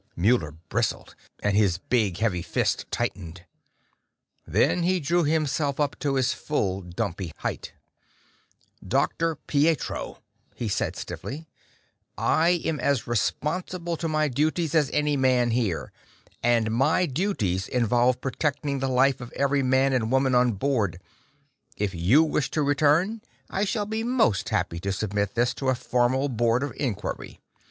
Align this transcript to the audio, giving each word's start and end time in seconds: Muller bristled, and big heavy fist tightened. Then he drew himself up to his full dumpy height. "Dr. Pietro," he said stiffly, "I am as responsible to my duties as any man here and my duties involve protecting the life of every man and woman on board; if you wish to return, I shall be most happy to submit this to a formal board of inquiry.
Muller 0.15 0.53
bristled, 0.67 1.13
and 1.43 1.79
big 1.89 2.17
heavy 2.17 2.41
fist 2.41 2.87
tightened. 2.89 3.45
Then 4.47 4.81
he 4.81 4.99
drew 4.99 5.25
himself 5.25 5.79
up 5.79 5.95
to 5.99 6.15
his 6.15 6.33
full 6.33 6.81
dumpy 6.81 7.31
height. 7.37 7.73
"Dr. 8.83 9.35
Pietro," 9.35 10.17
he 10.55 10.67
said 10.67 10.95
stiffly, 10.95 11.45
"I 12.17 12.49
am 12.65 12.79
as 12.79 13.05
responsible 13.05 13.95
to 13.97 14.07
my 14.07 14.27
duties 14.27 14.73
as 14.73 14.89
any 14.89 15.17
man 15.17 15.51
here 15.51 15.91
and 16.41 16.71
my 16.71 17.05
duties 17.05 17.67
involve 17.67 18.19
protecting 18.21 18.79
the 18.79 18.89
life 18.89 19.21
of 19.21 19.31
every 19.33 19.61
man 19.61 19.93
and 19.93 20.11
woman 20.11 20.33
on 20.33 20.53
board; 20.53 20.99
if 21.77 21.93
you 21.93 22.23
wish 22.23 22.49
to 22.49 22.63
return, 22.63 23.21
I 23.51 23.65
shall 23.65 23.85
be 23.85 24.03
most 24.03 24.49
happy 24.49 24.79
to 24.79 24.91
submit 24.91 25.35
this 25.35 25.53
to 25.53 25.69
a 25.69 25.75
formal 25.75 26.27
board 26.27 26.63
of 26.63 26.73
inquiry. 26.75 27.39